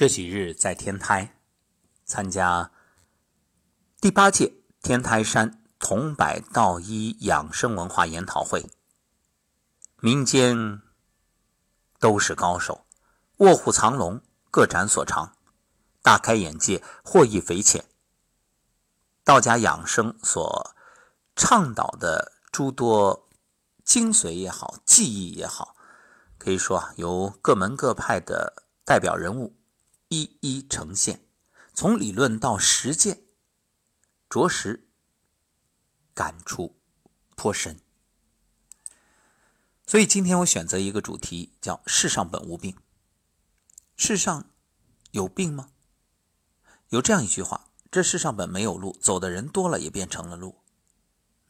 [0.00, 1.36] 这几日在天台
[2.06, 2.72] 参加
[4.00, 8.70] 第八届天台山桐柏道医养生文化研讨会，
[9.98, 10.80] 民间
[11.98, 12.86] 都是高手，
[13.40, 15.36] 卧虎藏龙，各展所长，
[16.00, 17.84] 大开眼界，获益匪浅。
[19.22, 20.74] 道家养生所
[21.36, 23.28] 倡导的诸多
[23.84, 25.76] 精髓也好，技艺也好，
[26.38, 29.59] 可以说啊，由各门各派的代表人物。
[30.10, 31.24] 一一呈现，
[31.72, 33.22] 从理论到实践，
[34.28, 34.88] 着实
[36.14, 36.80] 感触
[37.36, 37.78] 颇深。
[39.86, 42.76] 所以今天我选择一个主题，叫“世上本无病”。
[43.96, 44.50] 世上
[45.12, 45.70] 有病吗？
[46.88, 50.60] 有这样一句话：“这世上本没有路，走的人多了也变成了路。”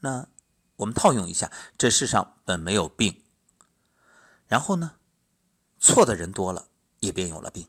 [0.00, 0.28] 那
[0.77, 3.24] 我们套用一下：“这世上本没有病。”
[4.47, 4.97] 然后呢，
[5.78, 7.66] 错的人多了，也便有了病。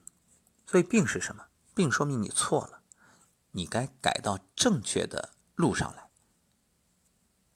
[0.71, 1.47] 所以病是什么？
[1.75, 2.81] 病说明你错了，
[3.51, 6.09] 你该改到正确的路上来，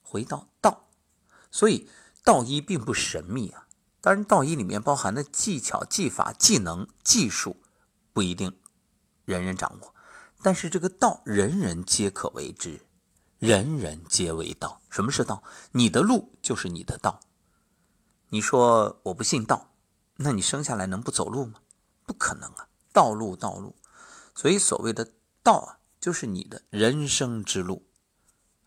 [0.01, 0.89] 回到道。
[1.49, 1.89] 所以
[2.25, 3.69] 道医并不神秘啊。
[4.01, 7.63] 当然，道医里面包含的技巧、技法、技能、技术
[8.11, 8.59] 不一定
[9.23, 9.95] 人人掌握，
[10.41, 12.81] 但是这个道人人皆可为之，
[13.39, 14.81] 人人皆为道。
[14.89, 15.41] 什么是道？
[15.71, 17.21] 你的路就是你的道。
[18.27, 19.73] 你说我不信道，
[20.17, 21.61] 那你生下来能不走路吗？
[22.05, 22.67] 不可能啊。
[22.95, 23.75] 道路，道路，
[24.33, 25.11] 所以所谓的
[25.43, 27.85] 道啊，就是你的人生之路，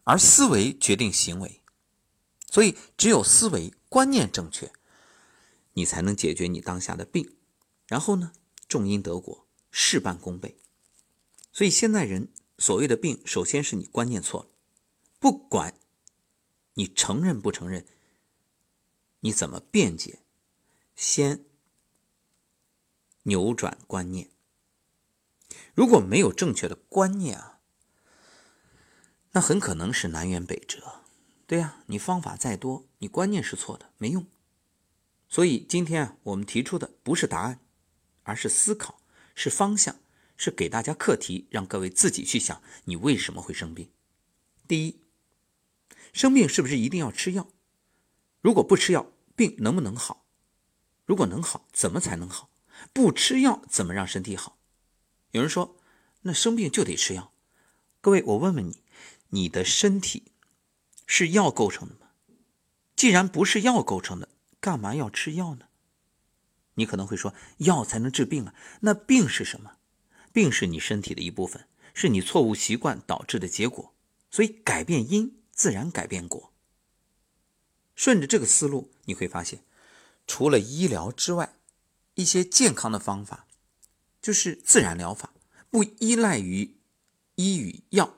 [0.04, 1.62] 而思维决定行为，
[2.50, 4.70] 所以只有思维观念正确，
[5.72, 7.36] 你才能解决你当下的病，
[7.86, 8.32] 然后呢，
[8.68, 10.60] 种因得果，事半功倍。
[11.50, 14.50] 所以现在人所谓的病，首先是你观念错了，
[15.18, 15.80] 不管
[16.74, 17.86] 你承认不承认，
[19.20, 20.18] 你怎么辩解，
[20.94, 21.47] 先。
[23.28, 24.30] 扭转观念，
[25.74, 27.60] 如果没有正确的观念啊，
[29.32, 31.02] 那很可能是南辕北辙。
[31.46, 34.26] 对呀，你方法再多，你观念是错的，没用。
[35.28, 37.60] 所以今天啊，我们提出的不是答案，
[38.22, 39.02] 而是思考，
[39.34, 39.96] 是方向，
[40.34, 43.90] 是给大家课题，让各位自己去想，你为什么会生病？
[44.66, 45.02] 第一，
[46.14, 47.46] 生病是不是一定要吃药？
[48.40, 50.24] 如果不吃药，病能不能好？
[51.04, 52.48] 如果能好，怎么才能好？
[52.92, 54.58] 不吃药怎么让身体好？
[55.32, 55.76] 有人说，
[56.22, 57.32] 那生病就得吃药。
[58.00, 58.82] 各位，我问问你，
[59.30, 60.32] 你的身体
[61.06, 62.08] 是药构成的吗？
[62.96, 64.28] 既然不是药构成的，
[64.60, 65.66] 干嘛要吃药呢？
[66.74, 68.54] 你可能会说，药才能治病啊。
[68.80, 69.76] 那病是什么？
[70.32, 73.92] 病是你身体的一部分，是你错误习惯导致的结果。
[74.30, 76.52] 所以，改变因，自然改变果。
[77.96, 79.64] 顺着这个思路，你会发现，
[80.26, 81.57] 除了医疗之外，
[82.18, 83.46] 一些健康的方法，
[84.20, 85.32] 就是自然疗法，
[85.70, 86.76] 不依赖于
[87.36, 88.12] 医与药，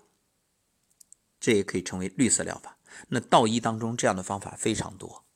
[1.39, 2.79] 这也可以称为绿色疗法。
[3.09, 5.27] 那道医当中这样的方法非常多，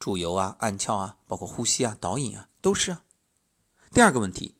[0.00, 3.04] 注油啊、按窍啊，包括呼吸啊、导引啊，都是啊。
[3.92, 4.56] 第二个问题，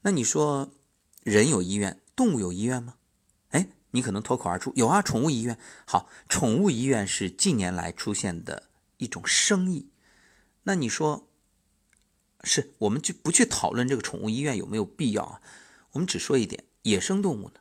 [0.00, 0.72] 那你说
[1.22, 2.94] 人有医院，动物有医院吗？
[3.50, 5.58] 哎，你可能脱口而出，有啊，宠物医院。
[5.86, 9.90] 好，宠物医院是近年来出现的一种生意。
[10.62, 11.26] 那你说？
[12.44, 15.42] 是我们就不去讨论这个宠物医院有没有必要啊？
[15.92, 17.60] 我们只说一点：野生动物呢，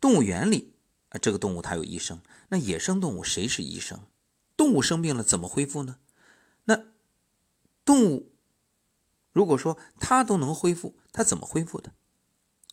[0.00, 0.74] 动物园里
[1.08, 2.20] 啊，这个动物它有医生。
[2.48, 4.00] 那野生动物谁是医生？
[4.56, 5.98] 动物生病了怎么恢复呢？
[6.64, 6.84] 那
[7.84, 8.32] 动物
[9.32, 11.92] 如果说它都能恢复，它怎么恢复的？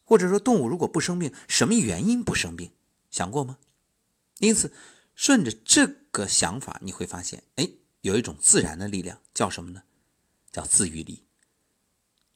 [0.03, 2.72] 或者说动物如果不生病，什么原因不生病？
[3.09, 3.57] 想过吗？
[4.39, 4.73] 因此，
[5.16, 7.69] 顺着这个想法，你会发现，哎，
[8.01, 9.83] 有一种自然的力量，叫什么呢？
[10.51, 11.23] 叫自愈力，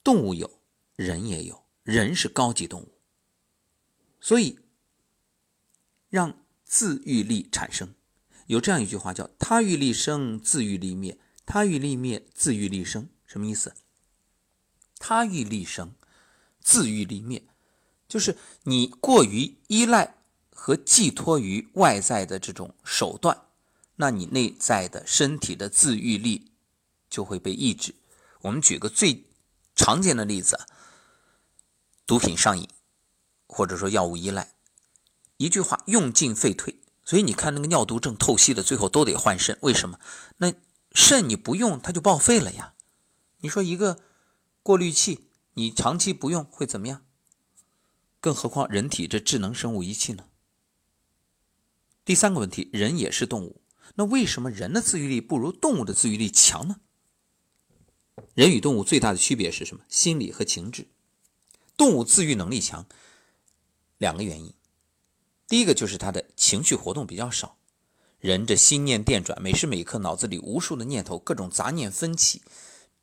[0.02, 0.60] 动物有，
[0.96, 2.98] 人也有，人是高级动物，
[4.20, 4.58] 所以
[6.08, 7.94] 让自愈力产生。
[8.46, 13.08] 有这样一句话叫“他愈力生，自愈力灭；他愈力灭，自愈力生”。
[13.26, 13.74] 什么意思？
[14.98, 15.94] 他愈力生，
[16.60, 17.44] 自愈力灭，
[18.08, 20.14] 就是你过于依赖
[20.50, 23.48] 和寄托于外在的这种手段，
[23.96, 26.52] 那你内在的身体的自愈力
[27.10, 27.94] 就会被抑制。
[28.46, 29.26] 我们举个最
[29.74, 30.66] 常见的例子，
[32.06, 32.68] 毒品上瘾，
[33.46, 34.54] 或者说药物依赖，
[35.36, 36.80] 一句话用进废退。
[37.04, 39.98] 所以你看那个尿毒症透析的，最后都得换肾，为什么？
[40.38, 40.54] 那
[40.92, 42.74] 肾你不用它就报废了呀。
[43.38, 44.00] 你说一个
[44.62, 47.04] 过滤器你长期不用会怎么样？
[48.20, 50.24] 更何况人体这智能生物仪器呢？
[52.04, 53.60] 第三个问题，人也是动物，
[53.96, 56.76] 那为什么人的自愈力不如动物的自愈力强呢？
[58.36, 59.82] 人与动物最大的区别是什么？
[59.88, 60.88] 心理和情志。
[61.74, 62.84] 动物自愈能力强，
[63.96, 64.52] 两个原因。
[65.48, 67.56] 第一个就是它的情绪活动比较少，
[68.18, 72.42] 人这心念电转，每时每刻脑子里无数的念头，各种杂念纷起，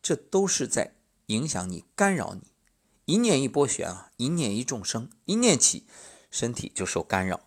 [0.03, 0.93] 这都是在
[1.25, 2.43] 影响你、干扰你。
[3.05, 5.87] 一念一波旋啊，一念一众生，一念起，
[6.29, 7.41] 身体就受干扰。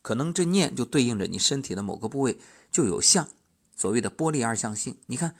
[0.00, 2.38] 可能这念就对应着你身体的某个部位
[2.70, 3.28] 就有相，
[3.74, 4.98] 所谓的波粒二象性。
[5.06, 5.34] 你看，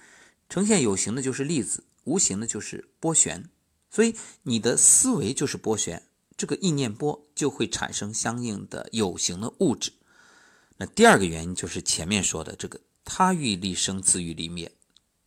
[0.48, 3.48] 呈现有形的就是粒子，无形的就是波旋。
[3.90, 6.02] 所以你的思维就是波旋。
[6.36, 9.92] 这个意念波就会产生相应的有形的物质。
[10.76, 14.70] 那第二个原因就是前面说的这个他欲立生，自欲立灭。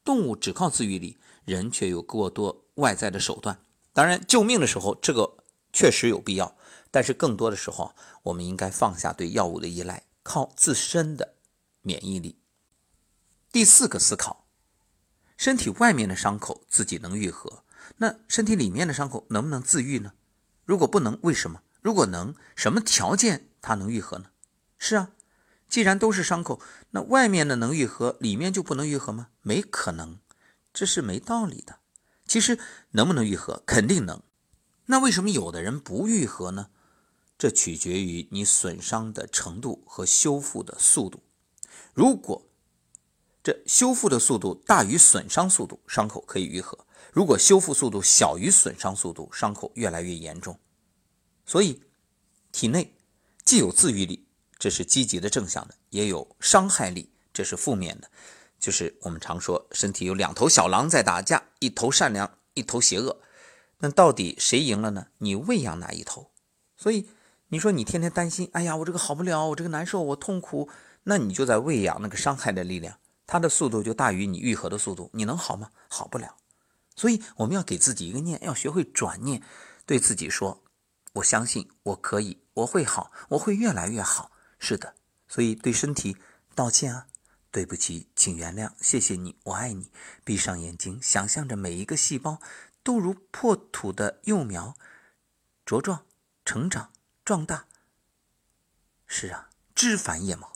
[0.03, 3.59] 动物只靠自愈力，人却有过多外在的手段。
[3.91, 5.43] 当然，救命的时候这个
[5.73, 6.55] 确实有必要，
[6.91, 11.33] 但是更多的时候，我们应该放下对药物的依赖，靠自身的
[11.81, 12.37] 免疫力。
[13.51, 14.45] 第四个思考：
[15.39, 17.63] 身体外面的伤口自己能愈合，
[17.95, 20.11] 那身体里面的伤口能不能自愈呢？
[20.65, 21.61] 如果不能，为什么？
[21.81, 24.25] 如果能，什么条件它能愈合呢？
[24.77, 25.11] 是啊，
[25.69, 26.59] 既然都是伤口，
[26.89, 29.29] 那外面的能愈合，里面就不能愈合吗？
[29.41, 30.19] 没可能，
[30.73, 31.79] 这是没道理的。
[32.27, 32.59] 其实
[32.91, 34.21] 能不能愈合，肯定能。
[34.87, 36.67] 那为什么有的人不愈合呢？
[37.37, 41.23] 这取决于你损伤的程度和修复的速度。
[41.93, 42.48] 如果
[43.65, 46.77] 修复的速度大于损伤速度，伤口可以愈合。
[47.11, 50.57] 如果修复速度小于损伤速度，伤口越来越严重。
[51.45, 51.81] 所以，
[52.51, 52.93] 体内
[53.43, 58.09] 既有自愈力，这是积极的正向的；也有伤害力，这是负面的。
[58.59, 63.21] 就是我们常说，身体有两头小狼在打架，一头善良，一头邪恶。
[63.79, 65.07] 那到底谁赢了呢？
[65.19, 66.31] 你喂养哪一头？
[66.75, 67.09] 所以
[67.47, 70.69] 你说你天天担心，哎呀，我这个好不了，我这个难受，我痛苦，
[71.03, 72.99] 那你就在喂养那个伤害的力量，
[73.31, 75.69] 它的速度就大于你愈合的速度，你能好吗？
[75.87, 76.35] 好不了。
[76.95, 79.43] 所以我们要给自己一个念，要学会转念，
[79.85, 80.63] 对自己说
[81.13, 84.95] ：“我相信我可以，我会好，我会越来越好。”是的，
[85.27, 86.17] 所以对身体
[86.55, 87.05] 道歉啊，
[87.51, 89.91] 对不起，请原谅，谢谢你，我爱你。
[90.23, 92.41] 闭上眼睛，想象着每一个细胞
[92.81, 94.75] 都如破土的幼苗，
[95.63, 96.03] 茁壮
[96.43, 96.91] 成长
[97.23, 97.67] 壮大。
[99.05, 100.53] 是啊，枝繁叶茂，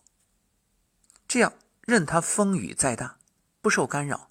[1.28, 1.54] 这样
[1.86, 3.20] 任它风雨再大，
[3.62, 4.30] 不受干扰，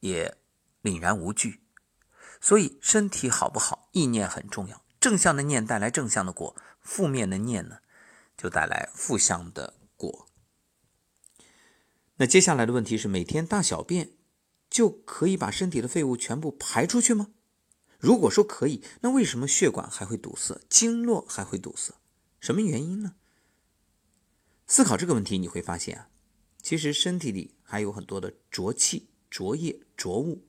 [0.00, 0.36] 也。
[0.82, 1.62] 凛然无惧，
[2.40, 4.84] 所以身体好不好，意念很重要。
[5.00, 7.78] 正向的念带来正向的果，负面的念呢，
[8.36, 10.28] 就带来负向的果。
[12.18, 14.12] 那接下来的问题是：每天大小便
[14.70, 17.32] 就可以把身体的废物全部排出去吗？
[17.98, 21.94] 如果说可以，那为什么血管还会堵塞，经络还会堵塞？
[22.38, 23.16] 什么原因呢？
[24.68, 26.08] 思考这个问题，你会发现啊，
[26.66, 30.44] 其实身体里还有很多的浊气、浊液、浊物。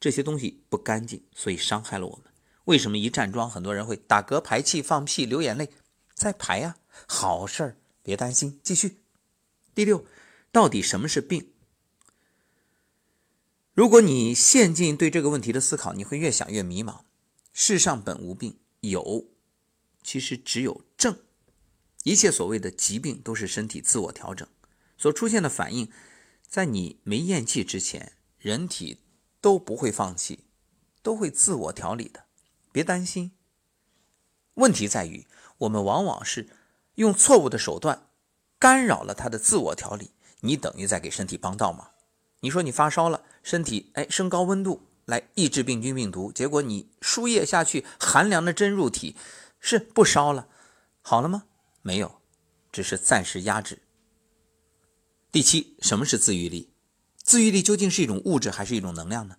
[0.00, 2.32] 这些东西不干净，所以伤害了我们。
[2.64, 5.68] 为什么一站桩，很多人会打嗝、排气、放屁、流眼泪？
[6.14, 9.02] 在排呀，好事儿，别担心，继续。
[9.74, 10.06] 第六，
[10.50, 11.50] 到底什么是病？
[13.74, 17.00] 如果你陷进对这个问题的思考，你会越想越迷茫。
[17.52, 19.26] 世上本无病，有，
[20.02, 21.18] 其实只有症。
[22.04, 24.48] 一切所谓的疾病，都是身体自我调整
[25.00, 25.90] 所出现的反应。
[26.46, 29.00] 在你没咽气之前，人体。
[29.42, 30.44] 都不会放弃，
[31.02, 32.24] 都会自我调理的，
[32.72, 33.32] 别担心。
[34.56, 35.26] 问题在于，
[35.60, 36.50] 我们往往是
[36.96, 38.10] 用错误的手段
[38.58, 40.10] 干扰了它的自我调理，
[40.40, 41.92] 你等于在给身体帮倒忙。
[42.40, 49.16] 你说你发烧了，身体哎升高温度来抑制病菌病毒，结果你输液下去，寒凉的针入体，
[49.58, 50.48] 是不烧了，
[51.00, 51.44] 好了吗？
[51.80, 52.20] 没有，
[52.70, 53.78] 只是暂时压制。
[55.32, 56.70] 第七，什么是自愈力？
[57.22, 59.36] 自愈力究竟是一种物质还是一种能量呢？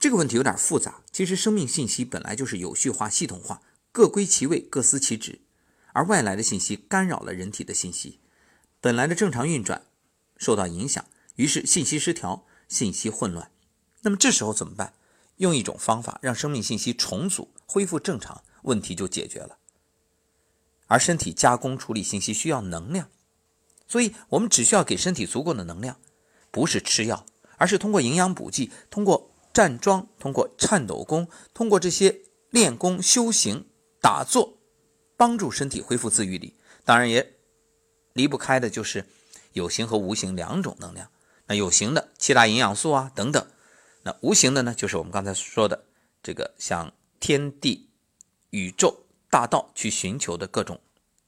[0.00, 1.02] 这个问题有点复杂。
[1.12, 3.62] 其实生命信息本来就是有序化、系统化，
[3.92, 5.42] 各归其位，各司其职。
[5.92, 8.18] 而外来的信息干扰了人体的信息，
[8.80, 9.86] 本来的正常运转
[10.36, 11.04] 受到影响，
[11.36, 13.52] 于是信息失调、信息混乱。
[14.02, 14.94] 那么这时候怎么办？
[15.36, 19.58] 用一种方法让生命信息重组、恢复正常，问题就解决了。
[20.88, 23.08] 而身体加工处理信息需要能量，
[23.94, 25.96] 所以我们只需要给身体足够的能量。
[26.50, 27.24] 不是吃药，
[27.58, 33.68] 而是通过营养补剂，通过站桩，通过颤抖功，通过这些练功、修行、
[34.00, 34.58] 打坐，
[35.16, 36.56] 帮助身体恢复自愈力。
[36.84, 37.36] 当然，也
[38.14, 39.06] 离不开的就是
[39.52, 41.08] 有形和无形两种能量。
[41.46, 43.46] 那有形的七大营养素啊等等，
[44.02, 45.84] 那无形的呢，就是我们刚才说的
[46.20, 47.90] 这个像天地、
[48.50, 50.80] 宇宙、大道去寻求的各种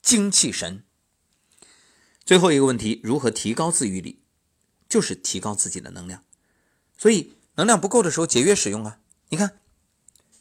[0.03, 0.83] 精气神。
[2.27, 4.21] 最后一个问题，如何提高自愈力？
[4.89, 6.23] 就是提高自己的能量，
[6.97, 9.01] 所以能量不够的时候节约使用啊。
[9.29, 9.59] 你看，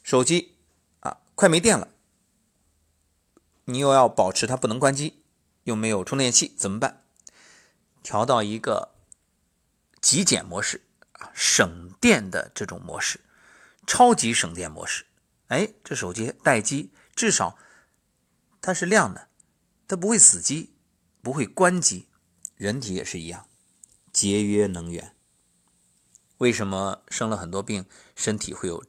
[0.02, 0.56] 手机
[1.00, 1.88] 啊快没电了，
[3.64, 5.22] 你又要保持它不能关机，
[5.64, 7.04] 又没有充电器，怎么办？
[8.04, 8.94] 调到一个
[10.00, 13.20] 极简模式啊，省电的这种模式，
[13.84, 15.06] 超级省电模式。
[15.48, 17.58] 哎，这手机待机，至少
[18.60, 19.28] 它是亮的，
[19.88, 20.75] 它不会死机，
[21.26, 22.06] 不会关机。
[22.54, 23.48] 人体也是一样，
[24.12, 25.16] 节约能源。
[26.38, 28.84] 为什么生了很多病，身体会有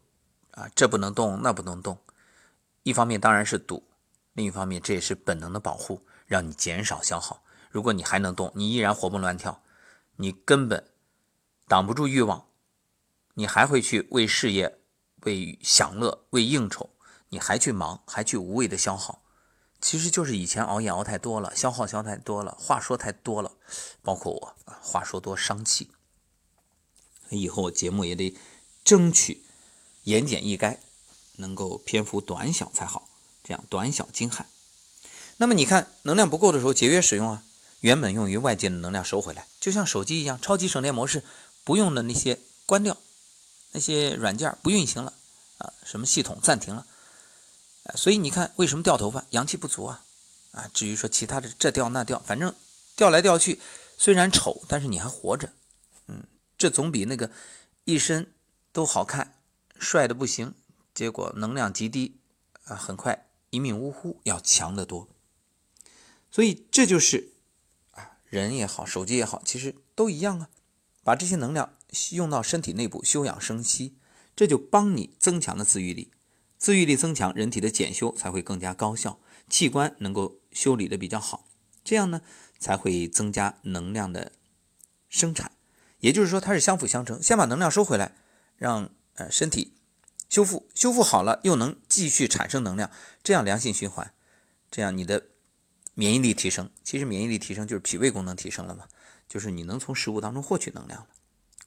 [0.51, 1.97] 啊这不能动那不能动？
[2.83, 3.89] 一方面当然是赌，
[4.33, 7.43] 另一方面这也是本能的保护，让你减少消耗。
[7.71, 9.63] 如果你还能动，你依然活蹦乱跳，
[10.17, 10.91] 你根本
[11.67, 12.45] 挡不住欲望，
[13.33, 14.77] 你还会去为事业。
[15.21, 16.91] 为享乐，为应酬，
[17.29, 19.23] 你还去忙，还去无谓的消耗，
[19.81, 23.51] 其实就是以前熬夜熬太多了，消耗消太多了，话说太多了，
[24.01, 25.89] 包括我，话说多伤气。
[27.29, 28.35] 以后节目也得
[28.83, 29.43] 争取
[30.03, 30.77] 言简意赅，
[31.35, 33.07] 能够篇幅短小才好，
[33.43, 34.47] 这样短小精悍。
[35.37, 37.43] 那么你看，能量不够的时候节约使用啊，
[37.81, 41.23] 原本用于外界的能量收回来，就像手机一样，超级省电模式，
[41.63, 42.97] 不用的那些关掉。
[43.73, 45.13] 那些软件不运行了
[45.59, 46.87] 啊，什么系统暂停了，
[47.95, 49.25] 所以你看为什么掉头发？
[49.31, 50.03] 阳气不足啊
[50.51, 50.69] 啊！
[50.73, 52.53] 至于说其他的这掉那掉，反正
[52.95, 53.59] 掉来掉去，
[53.97, 55.53] 虽然丑，但是你还活着，
[56.07, 56.23] 嗯，
[56.57, 57.31] 这总比那个
[57.85, 58.33] 一身
[58.71, 59.39] 都好看、
[59.79, 60.53] 帅的不行，
[60.93, 62.19] 结果能量极低
[62.65, 65.07] 啊，很快一命呜呼要强得多。
[66.29, 67.33] 所以这就是
[67.91, 70.49] 啊，人也好，手机也好，其实都一样啊，
[71.03, 71.73] 把这些能量。
[72.11, 73.95] 用到身体内部休养生息，
[74.35, 76.11] 这就帮你增强了自愈力，
[76.57, 81.47] 自愈力增强，人体的检修才会更加高效，器官能够修理的比较好，
[81.83, 82.21] 这样呢
[82.59, 84.31] 才会增加能量的
[85.07, 85.51] 生产。
[85.99, 88.15] 也就是说，它是相辅相成，先把能量收回来，
[88.55, 89.73] 让呃身体
[90.29, 92.91] 修复，修复好了又能继续产生能量，
[93.23, 94.13] 这样良性循环，
[94.69, 95.27] 这样你的
[95.93, 96.69] 免疫力提升。
[96.83, 98.85] 其实免疫力提升就是脾胃功能提升了嘛，
[99.27, 101.07] 就是你能从食物当中获取能量了。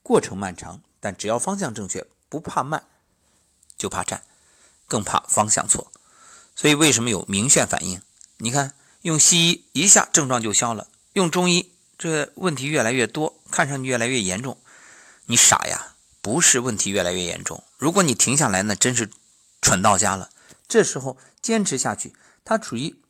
[0.02, 2.84] 过程漫长，但只要方向正确，不怕慢，
[3.76, 4.22] 就怕站，
[4.90, 5.92] 更怕方向错。
[6.56, 8.02] 所以为什么有明眩反应？
[8.38, 14.58] 你看，用西医一下症状就消了，用中医这问题越来越多，看上去越来越严重。
[15.26, 15.94] 你傻呀？
[16.20, 17.62] 不是问题越来越严重。
[17.78, 19.08] 如果你停下来，那真是
[19.62, 20.30] 蠢到家了。
[20.68, 22.12] 这时候坚持下去，
[22.44, 23.00] 它属于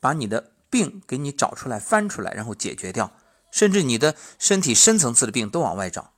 [0.00, 3.12] 把你的病给你找出来、翻出来，然后解决掉，
[3.50, 6.12] 甚至你的身体深层次的病都往外找。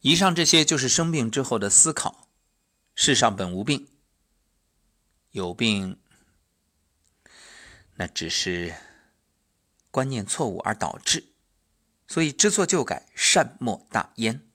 [0.00, 2.28] 以上这些就是生病之后的思考。
[3.02, 3.88] 世上本无病，
[5.30, 5.98] 有病
[7.94, 8.74] 那只是
[9.90, 11.32] 观念错误而导致。
[12.06, 14.46] 所以知错就改，善莫大焉。